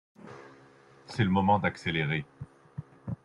[1.05, 2.25] C’est le moment d’accélérer.